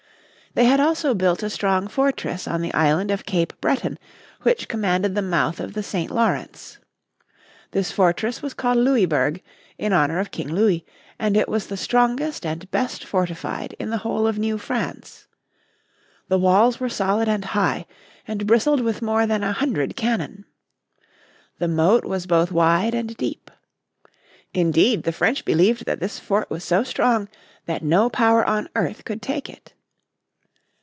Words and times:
They 0.53 0.65
had 0.65 0.81
also 0.81 1.13
built 1.13 1.43
a 1.43 1.49
strong 1.49 1.87
fortress 1.87 2.45
on 2.45 2.59
the 2.61 2.73
Island 2.73 3.09
of 3.09 3.25
Cape 3.25 3.53
Breton 3.61 3.97
which 4.41 4.67
commanded 4.67 5.15
the 5.15 5.21
mouth 5.21 5.61
of 5.61 5.75
the 5.75 5.81
St. 5.81 6.11
Lawrence. 6.11 6.77
This 7.71 7.89
fortress 7.89 8.41
was 8.41 8.53
called 8.53 8.79
Louisburg 8.79 9.41
in 9.77 9.93
honour 9.93 10.19
of 10.19 10.29
King 10.31 10.49
Louis, 10.53 10.85
and 11.17 11.37
it 11.37 11.47
was 11.47 11.67
the 11.67 11.77
strongest 11.77 12.45
and 12.45 12.69
best 12.69 13.05
fortified 13.05 13.75
in 13.79 13.91
the 13.91 13.99
whole 13.99 14.27
of 14.27 14.37
New 14.37 14.57
France. 14.57 15.25
The 16.27 16.37
walls 16.37 16.81
were 16.81 16.89
solid 16.89 17.29
and 17.29 17.45
high, 17.45 17.85
and 18.27 18.45
bristled 18.45 18.81
with 18.81 19.01
more 19.01 19.25
than 19.25 19.45
a 19.45 19.53
hundred 19.53 19.95
cannon. 19.95 20.43
The 21.59 21.69
moat 21.69 22.03
was 22.03 22.27
both 22.27 22.51
wide 22.51 22.93
and 22.93 23.15
deep. 23.15 23.49
Indeed 24.53 25.03
the 25.03 25.13
French 25.13 25.45
believe 25.45 25.85
that 25.85 26.01
this 26.01 26.19
fort 26.19 26.49
was 26.49 26.65
so 26.65 26.83
strong 26.83 27.29
that 27.67 27.83
no 27.85 28.09
power 28.09 28.43
on 28.43 28.67
earth 28.75 29.05
could 29.05 29.21
take 29.21 29.49
it. 29.49 29.71